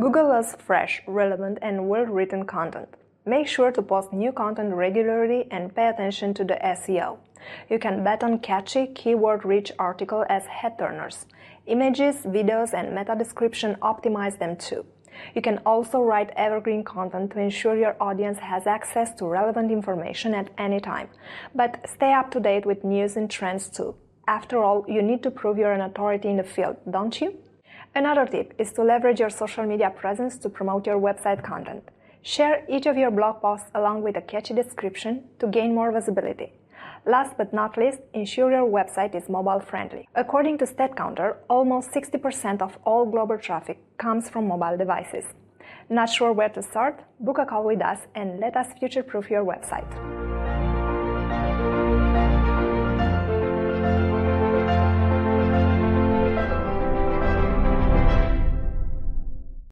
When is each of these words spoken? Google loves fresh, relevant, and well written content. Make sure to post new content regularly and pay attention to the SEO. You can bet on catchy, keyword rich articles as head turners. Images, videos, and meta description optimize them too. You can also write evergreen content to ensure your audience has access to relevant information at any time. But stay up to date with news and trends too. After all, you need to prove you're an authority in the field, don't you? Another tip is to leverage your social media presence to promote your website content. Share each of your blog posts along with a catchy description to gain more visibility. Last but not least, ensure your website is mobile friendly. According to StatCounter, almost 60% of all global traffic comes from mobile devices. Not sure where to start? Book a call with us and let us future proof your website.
Google 0.00 0.28
loves 0.28 0.56
fresh, 0.58 1.02
relevant, 1.06 1.58
and 1.62 1.88
well 1.88 2.06
written 2.06 2.44
content. 2.44 2.96
Make 3.26 3.46
sure 3.46 3.70
to 3.70 3.82
post 3.82 4.12
new 4.12 4.32
content 4.32 4.74
regularly 4.74 5.46
and 5.50 5.74
pay 5.74 5.88
attention 5.88 6.32
to 6.34 6.44
the 6.44 6.58
SEO. 6.64 7.18
You 7.68 7.78
can 7.78 8.02
bet 8.02 8.24
on 8.24 8.38
catchy, 8.38 8.86
keyword 8.86 9.44
rich 9.44 9.70
articles 9.78 10.26
as 10.28 10.46
head 10.46 10.78
turners. 10.78 11.26
Images, 11.66 12.16
videos, 12.24 12.72
and 12.72 12.94
meta 12.94 13.14
description 13.14 13.76
optimize 13.82 14.38
them 14.38 14.56
too. 14.56 14.84
You 15.34 15.42
can 15.42 15.58
also 15.66 16.00
write 16.00 16.30
evergreen 16.34 16.82
content 16.82 17.32
to 17.32 17.40
ensure 17.40 17.76
your 17.76 17.96
audience 18.00 18.38
has 18.38 18.66
access 18.66 19.14
to 19.14 19.26
relevant 19.26 19.70
information 19.70 20.34
at 20.34 20.50
any 20.56 20.80
time. 20.80 21.08
But 21.54 21.86
stay 21.88 22.12
up 22.12 22.30
to 22.32 22.40
date 22.40 22.64
with 22.64 22.84
news 22.84 23.16
and 23.16 23.30
trends 23.30 23.68
too. 23.68 23.94
After 24.26 24.62
all, 24.62 24.84
you 24.88 25.02
need 25.02 25.22
to 25.22 25.30
prove 25.30 25.58
you're 25.58 25.72
an 25.72 25.80
authority 25.80 26.28
in 26.28 26.36
the 26.36 26.44
field, 26.44 26.76
don't 26.90 27.20
you? 27.20 27.38
Another 27.94 28.26
tip 28.26 28.54
is 28.58 28.72
to 28.72 28.84
leverage 28.84 29.18
your 29.18 29.30
social 29.30 29.66
media 29.66 29.90
presence 29.90 30.38
to 30.38 30.48
promote 30.48 30.86
your 30.86 31.00
website 31.00 31.42
content. 31.42 31.82
Share 32.22 32.64
each 32.68 32.86
of 32.86 32.96
your 32.96 33.10
blog 33.10 33.40
posts 33.40 33.70
along 33.74 34.02
with 34.02 34.16
a 34.16 34.20
catchy 34.20 34.54
description 34.54 35.24
to 35.38 35.46
gain 35.46 35.74
more 35.74 35.90
visibility. 35.90 36.52
Last 37.06 37.36
but 37.38 37.52
not 37.52 37.78
least, 37.78 37.98
ensure 38.12 38.52
your 38.52 38.68
website 38.68 39.14
is 39.14 39.28
mobile 39.28 39.60
friendly. 39.60 40.06
According 40.14 40.58
to 40.58 40.66
StatCounter, 40.66 41.36
almost 41.48 41.90
60% 41.92 42.60
of 42.60 42.78
all 42.84 43.06
global 43.06 43.38
traffic 43.38 43.78
comes 43.96 44.28
from 44.28 44.46
mobile 44.46 44.76
devices. 44.76 45.24
Not 45.88 46.10
sure 46.10 46.32
where 46.32 46.50
to 46.50 46.62
start? 46.62 47.00
Book 47.18 47.38
a 47.38 47.46
call 47.46 47.64
with 47.64 47.80
us 47.80 48.00
and 48.14 48.38
let 48.38 48.56
us 48.56 48.68
future 48.78 49.02
proof 49.02 49.30
your 49.30 49.44
website. 49.44 49.90